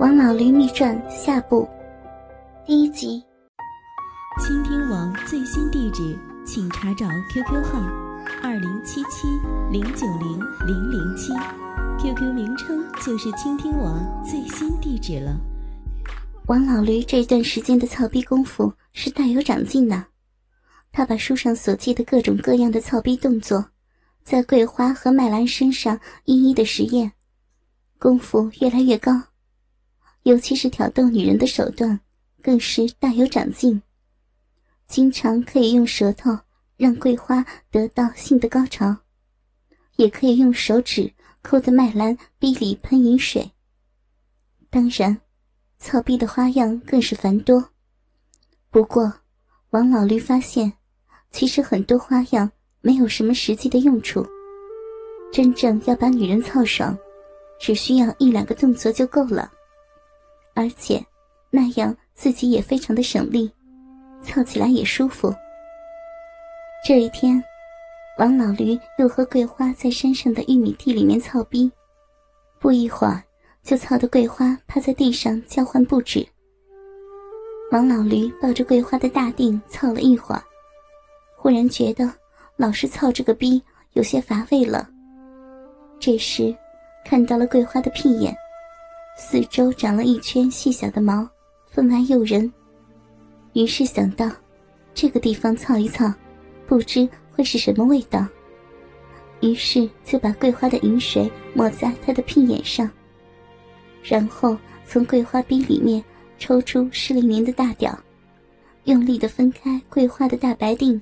[0.00, 1.68] 王老驴秘传下部，
[2.64, 3.22] 第一集。
[4.40, 7.78] 倾听王最新地址，请查找 QQ 号
[8.42, 9.28] 二零七七
[9.70, 11.34] 零九零零零七
[11.98, 15.38] ，QQ 名称就是倾听王最新地址了。
[16.46, 20.06] 王老驴这段时间的操逼功夫是大有长进的，
[20.90, 23.62] 他把书上所记的各种各样的操逼动作，
[24.24, 27.12] 在桂花和麦兰身上一一的实验，
[27.98, 29.24] 功夫越来越高。
[30.24, 31.98] 尤其是挑逗女人的手段，
[32.42, 33.82] 更是大有长进。
[34.86, 36.38] 经常可以用舌头
[36.76, 38.96] 让桂花得到性的高潮，
[39.96, 41.12] 也可以用手指
[41.42, 43.52] 抠得麦兰逼里喷饮水。
[44.68, 45.20] 当然，
[45.78, 47.70] 操逼的花样更是繁多。
[48.70, 49.12] 不过，
[49.70, 50.72] 王老驴发现，
[51.30, 52.50] 其实很多花样
[52.80, 54.26] 没有什么实际的用处。
[55.32, 56.96] 真正要把女人操爽，
[57.60, 59.50] 只需要一两个动作就够了。
[60.60, 61.02] 而且，
[61.48, 63.50] 那样自己也非常的省力，
[64.22, 65.34] 操起来也舒服。
[66.86, 67.42] 这一天，
[68.18, 71.72] 王老驴又和桂花在山上的玉米地里面操逼，
[72.58, 73.22] 不一会儿
[73.62, 76.28] 就操得桂花趴在地上叫唤不止。
[77.72, 80.42] 王老驴抱着桂花的大腚操了一会儿，
[81.38, 82.12] 忽然觉得
[82.58, 83.62] 老是操这个逼
[83.94, 84.86] 有些乏味了。
[85.98, 86.54] 这时，
[87.02, 88.36] 看到了桂花的屁眼。
[89.22, 91.28] 四周长了一圈细小的毛，
[91.66, 92.50] 分外诱人。
[93.52, 94.28] 于是想到，
[94.94, 96.10] 这个地方操一操，
[96.66, 98.26] 不知会是什么味道。
[99.42, 102.90] 于是就把桂花的饮水抹在他的屁眼上，
[104.02, 106.02] 然后从桂花逼里面
[106.38, 107.96] 抽出湿淋淋的大屌，
[108.84, 110.98] 用力的分开桂花的大白腚，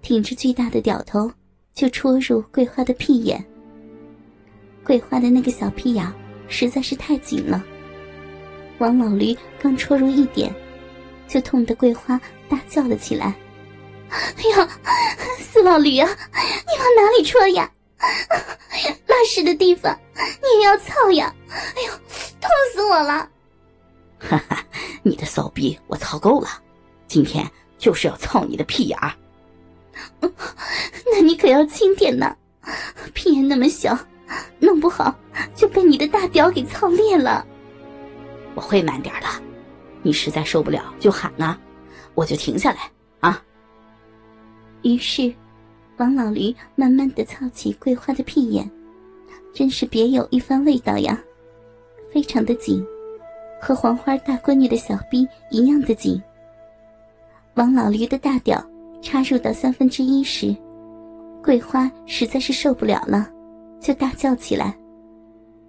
[0.00, 1.30] 挺着巨大的屌头
[1.74, 3.44] 就戳入桂花的屁眼。
[4.82, 6.25] 桂花的那个小屁眼。
[6.48, 7.64] 实在是太紧了，
[8.78, 10.54] 王老驴刚戳入一点，
[11.26, 13.34] 就痛得桂花大叫了起来
[14.10, 14.68] ：“哎呀，
[15.38, 17.70] 死老驴啊，你往哪里戳呀？
[19.06, 21.34] 拉屎的地方你也要操呀？
[21.48, 21.92] 哎呦，
[22.40, 23.28] 痛死我了！”
[24.18, 24.64] 哈哈，
[25.02, 26.48] 你的骚逼我操够了，
[27.06, 27.48] 今天
[27.78, 29.12] 就是要操你的屁眼儿。
[31.12, 32.36] 那你可要轻点呐，
[33.14, 33.98] 屁眼那么小。
[34.58, 35.25] 弄不好就
[35.76, 37.46] 被你的大屌给操裂了。
[38.54, 39.26] 我会慢点的，
[40.00, 41.60] 你实在受不了就喊啊，
[42.14, 43.42] 我就停下来啊。
[44.80, 45.30] 于是，
[45.98, 48.66] 王老驴慢慢的操起桂花的屁眼，
[49.52, 51.22] 真是别有一番味道呀，
[52.10, 52.82] 非常的紧，
[53.60, 56.18] 和黄花大闺女的小逼一样的紧。
[57.56, 58.66] 王老驴的大屌
[59.02, 60.56] 插入到三分之一时，
[61.44, 63.28] 桂花实在是受不了了。
[63.78, 64.74] 就大叫起来，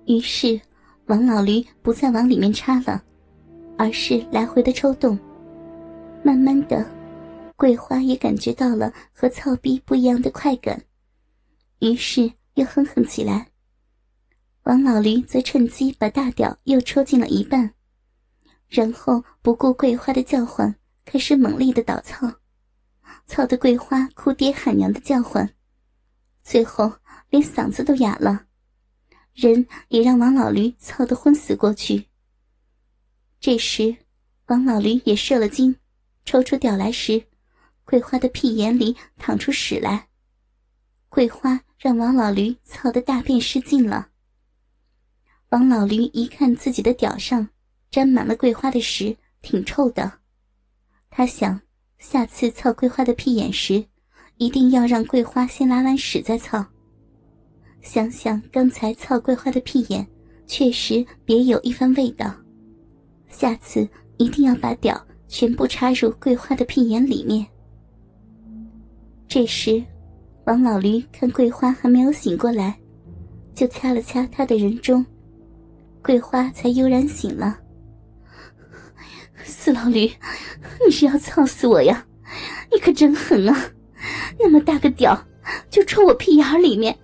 [0.07, 0.59] 于是
[1.06, 3.03] 王老驴不再往里面插了，
[3.78, 5.19] 而是来回的抽动。
[6.23, 6.85] 慢慢的，
[7.56, 10.81] 桂花也感觉到了和操逼不一样的快感，
[11.79, 13.47] 于是又哼哼起来。
[14.63, 17.73] 王老驴则趁机把大屌又抽进了一半，
[18.67, 20.73] 然后不顾桂花的叫唤，
[21.06, 22.31] 开始猛力的倒操，
[23.25, 25.50] 操得桂花哭爹喊娘的叫唤，
[26.44, 26.91] 最后。
[27.29, 28.46] 连嗓子都哑了，
[29.38, 32.08] 人也让王老驴操得昏死过去。
[33.40, 33.96] 这时，
[34.48, 35.75] 王老驴也射了精，
[36.25, 37.22] 抽出屌来时，
[37.86, 40.08] 桂花的屁眼里淌出屎来。
[41.08, 44.09] 桂花让王老驴操得大便失禁了。
[45.50, 47.47] 王老驴一看自己的屌上
[47.92, 50.20] 沾满了桂花的屎，挺臭的，
[51.12, 51.62] 他想
[52.00, 53.86] 下次操桂花的屁眼时，
[54.38, 56.66] 一定要让桂花先拉完屎再操。
[57.82, 60.06] 想想刚才操桂花的屁眼，
[60.46, 62.34] 确实别有一番味道。
[63.30, 67.46] 下次一定要把屌全部插入桂花的屁眼里面。
[69.28, 69.84] 这时，
[70.46, 72.78] 王老驴看桂花还没有醒过来，
[73.54, 75.06] 就掐了掐他的人中，
[76.02, 77.59] 桂花才悠然醒了。
[79.44, 80.09] 死老驴，
[80.85, 82.06] 你是要操死我呀？
[82.72, 83.72] 你可真狠啊！
[84.40, 85.18] 那么大个屌，
[85.70, 86.97] 就戳我屁眼里面。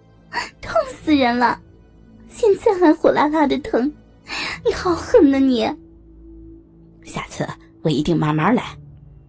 [0.62, 1.60] 痛死人了！
[2.30, 3.92] 现在还火辣辣的疼，
[4.66, 5.62] 你好狠呐你！
[7.04, 7.48] 下次
[7.82, 8.64] 我一定慢慢来，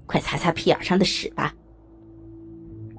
[0.06, 1.54] 快擦擦屁眼上的屎吧。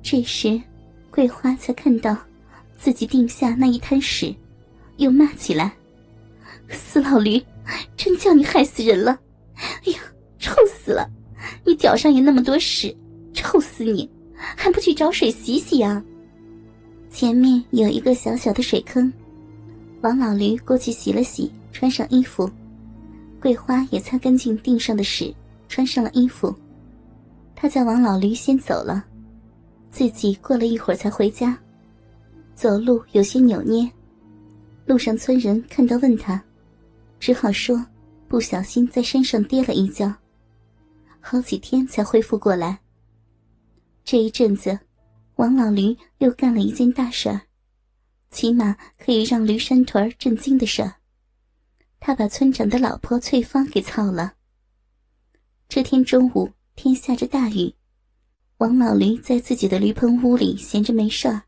[0.03, 0.61] 这时，
[1.09, 2.15] 桂花才看到
[2.77, 4.35] 自己腚下那一滩屎，
[4.97, 5.71] 又骂起来
[6.69, 7.41] ：“死老驴，
[7.97, 9.17] 真叫你害死人了！
[9.55, 9.99] 哎呀，
[10.37, 11.09] 臭死了！
[11.65, 12.95] 你脚上也那么多屎，
[13.33, 14.07] 臭死你！
[14.35, 16.03] 还不去找水洗洗啊？”
[17.15, 19.11] 前面有一个小小的水坑，
[20.01, 22.51] 王老驴过去洗了洗，穿上衣服，
[23.39, 25.33] 桂花也擦干净地上的屎，
[25.69, 26.53] 穿上了衣服。
[27.55, 29.05] 他叫王老驴先走了，
[29.89, 31.57] 自己过了一会儿才回家，
[32.53, 33.89] 走路有些扭捏。
[34.85, 36.43] 路上村人看到问他，
[37.17, 37.81] 只好说
[38.27, 40.13] 不小心在山上跌了一跤，
[41.21, 42.77] 好几天才恢复过来。
[44.03, 44.77] 这一阵子，
[45.35, 47.41] 王老驴又干了一件大事儿，
[48.29, 50.95] 起码可以让驴山屯震惊的事儿。
[51.99, 54.35] 他把村长的老婆翠芳给操了。
[55.67, 57.73] 这天中午，天下着大雨，
[58.57, 61.43] 王老驴在自己的驴棚屋里闲着没事儿，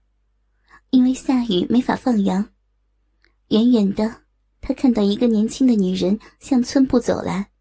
[0.89, 2.49] 因为下雨没法放羊。
[3.49, 4.23] 远远的，
[4.59, 7.51] 他看到一个年轻的女人向村部走来。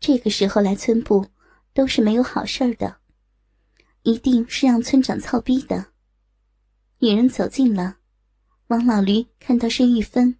[0.00, 1.26] 这个时候来村部，
[1.74, 2.96] 都是没有好事儿的，
[4.06, 5.86] 一定是让村长操逼的。
[7.00, 7.96] 女人走近了，
[8.68, 10.38] 王老驴看到是玉芬。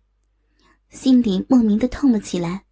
[0.88, 2.64] 心里莫名的痛了起来。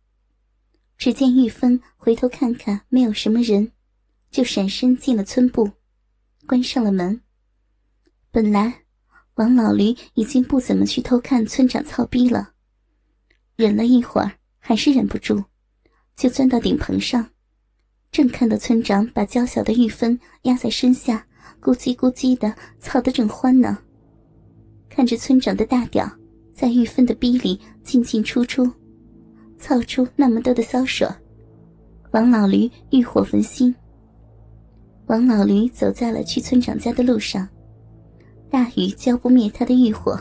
[0.96, 3.72] 只见玉芬回头看看，没有什么人，
[4.30, 5.68] 就闪身进了村部，
[6.46, 7.20] 关上了门。
[8.30, 8.84] 本来
[9.34, 12.52] 王老驴已经不怎么去偷看村长操逼了，
[13.56, 15.42] 忍了一会儿，还是忍不住，
[16.14, 17.30] 就钻到顶棚上，
[18.14, 21.26] 正看到村长把娇小的玉芬压在身下，
[21.60, 23.76] 咕叽咕叽的操得正欢呢。
[24.88, 26.08] 看着村长的大屌。
[26.52, 28.70] 在玉芬的逼里进进出出，
[29.58, 31.04] 操出那么多的骚水，
[32.12, 33.74] 王老驴欲火焚心。
[35.06, 37.48] 王老驴走在了去村长家的路上，
[38.48, 40.16] 大雨浇不灭他的欲火。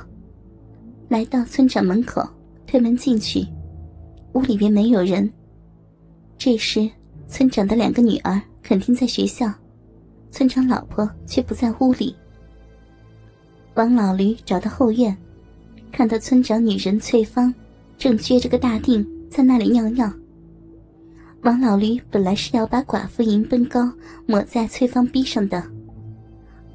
[1.07, 2.27] 来到村长门口，
[2.65, 3.45] 推门进去，
[4.33, 5.31] 屋里边没有人。
[6.35, 6.89] 这时，
[7.27, 9.51] 村长的两个女儿肯定在学校，
[10.31, 12.15] 村长老婆却不在屋里。
[13.75, 15.15] 王老驴找到后院。
[15.91, 17.53] 看到村长女人翠芳，
[17.99, 20.11] 正撅着个大腚在那里尿尿。
[21.43, 23.93] 王老驴本来是要把寡妇银奔膏
[24.25, 25.63] 抹在翠芳逼上的，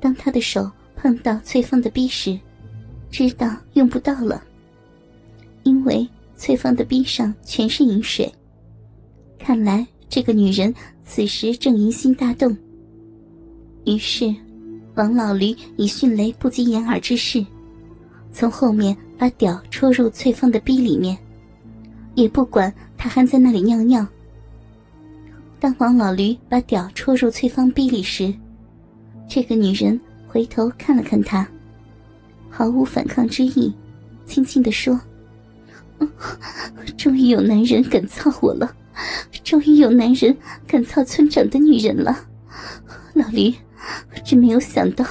[0.00, 2.38] 当他的手碰到翠芳的逼时，
[3.10, 4.40] 知道用不到了，
[5.64, 8.32] 因为翠芳的逼上全是银水。
[9.36, 10.74] 看来这个女人
[11.04, 12.56] 此时正淫心大动。
[13.84, 14.34] 于是，
[14.94, 17.44] 王老驴以迅雷不及掩耳之势。
[18.32, 21.16] 从后面把屌戳入翠芳的逼里面，
[22.14, 24.06] 也不管她还在那里尿尿。
[25.60, 28.32] 当王老驴把屌戳入翠芳逼里时，
[29.28, 31.48] 这个女人回头看了看他，
[32.48, 33.72] 毫无反抗之意，
[34.24, 35.00] 轻轻地说
[36.96, 38.72] ：“终于有男人敢操我了，
[39.44, 40.36] 终于有男人
[40.66, 42.24] 敢操村长的女人了。
[43.14, 43.52] 老驴，
[44.24, 45.04] 真没有想到，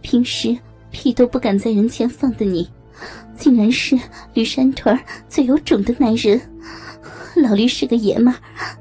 [0.00, 0.56] 平时……”
[0.92, 2.68] 屁都不敢在人前放的你，
[3.36, 3.96] 竟然是
[4.34, 4.98] 驴山屯
[5.28, 6.38] 最有种的男人。
[7.36, 8.36] 老驴是个爷们儿，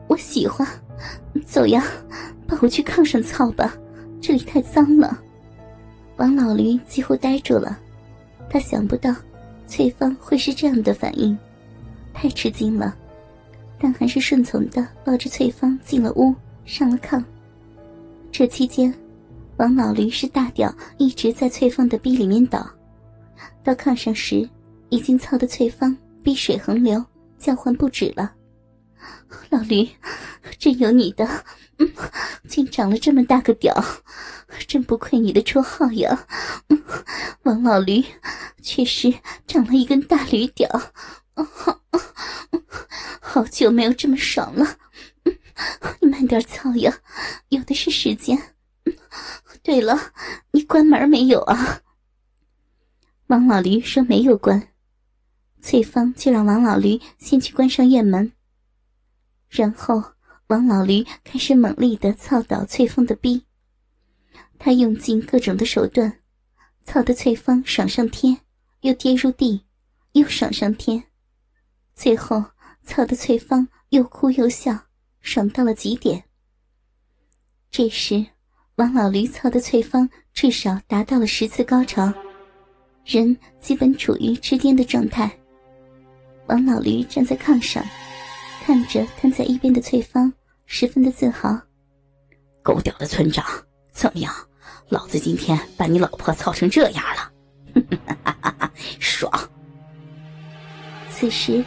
[0.07, 0.67] 我喜欢。
[1.45, 1.85] 走呀，
[2.47, 3.71] 抱我去炕上操吧，
[4.19, 5.21] 这里太脏了。
[6.17, 7.77] 王老驴几乎呆住了，
[8.49, 9.15] 他想不到
[9.67, 11.37] 翠芳会是这样的反应，
[12.11, 12.97] 太吃惊了，
[13.79, 16.35] 但还是顺从的抱着翠芳进了屋，
[16.65, 17.23] 上了炕。
[18.31, 18.93] 这期间。
[19.57, 22.65] 王老驴是大屌，一直在翠芳的逼里面倒。
[23.61, 24.49] 到炕上时，
[24.87, 27.03] 已经操得翠芳逼水横流，
[27.37, 28.33] 叫唤不止了。
[29.49, 29.85] 老驴，
[30.57, 31.27] 真有你的，
[32.47, 33.73] 竟长了这么大个屌，
[34.65, 36.25] 真不愧你的绰号呀。
[37.43, 38.01] 王老驴，
[38.61, 39.13] 确实
[39.45, 40.69] 长了一根大驴屌，
[43.21, 44.77] 好久没有这么爽了。
[46.01, 46.99] 你 慢点操呀，
[47.49, 48.55] 有的是时间。
[49.61, 50.13] 对了，
[50.51, 51.81] 你关门没有啊？
[53.27, 54.69] 王老驴说没有关，
[55.61, 58.31] 翠芳就让王老驴先去关上院门。
[59.49, 60.03] 然后
[60.47, 63.45] 王老驴开始猛力的操倒翠芳的逼，
[64.57, 66.21] 他用尽各种的手段，
[66.83, 68.39] 操得翠芳爽上天，
[68.81, 69.65] 又跌入地，
[70.13, 71.03] 又爽上天，
[71.99, 72.41] 最后
[72.81, 74.73] 操的翠芳又哭又笑，
[75.19, 76.23] 爽到了极点。
[77.69, 78.25] 这时。
[78.75, 82.09] 王老驴操的翠芳至少达到了十次高潮，
[83.03, 85.29] 人基本处于痴癫的状态。
[86.47, 87.83] 王老驴站在炕上，
[88.63, 90.31] 看着瘫在一边的翠芳，
[90.65, 91.59] 十分的自豪。
[92.63, 93.45] 狗屌的村长，
[93.91, 94.33] 怎么样？
[94.87, 99.29] 老子今天把你老婆操成这样了， 爽！
[101.11, 101.61] 此时，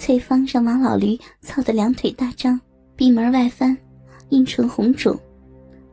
[0.00, 2.58] 翠芳让王老驴操得两腿大张，
[2.96, 3.76] 闭门外翻，
[4.30, 5.14] 阴唇红肿。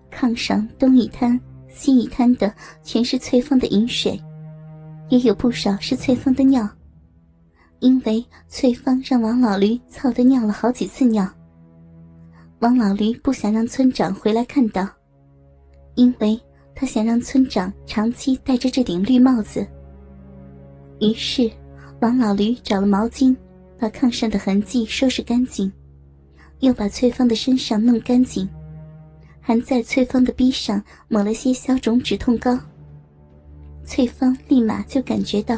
[0.09, 1.37] 炕上东一滩
[1.67, 4.17] 西一滩的，全是翠芳的饮水，
[5.09, 6.67] 也有不少是翠芳的尿。
[7.79, 11.29] 因为翠芳让王老驴操的尿了好几次尿。
[12.59, 14.87] 王老驴不想让村长回来看到，
[15.95, 16.39] 因为
[16.73, 19.67] 他想让村长长期戴着这顶绿帽子。
[21.01, 21.51] 于是，
[21.99, 23.35] 王老驴找了毛巾，
[23.79, 25.71] 把炕上的痕迹收拾干净，
[26.59, 28.47] 又把翠芳的身上弄干净，
[29.39, 32.57] 还在翠芳的臂上抹了些消肿止痛膏。
[33.85, 35.57] 翠芳立马就感觉到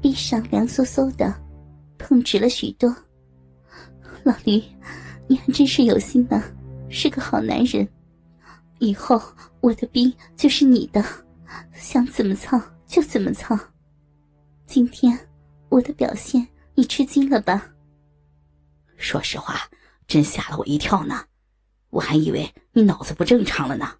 [0.00, 1.34] 臂上凉飕飕的，
[1.98, 2.94] 痛直了许多。
[4.22, 4.62] 老驴。
[5.28, 6.40] 你还真是有心呢，
[6.88, 7.84] 是个好男人。
[8.78, 9.20] 以后
[9.60, 11.04] 我的逼就是你的，
[11.74, 13.58] 想怎么操就怎么操。
[14.66, 15.18] 今天
[15.68, 16.46] 我的表现
[16.76, 17.70] 你吃惊了吧？
[18.98, 19.68] 说实话，
[20.06, 21.24] 真吓了我一跳呢，
[21.88, 23.96] 我还以为你脑子不正常了呢。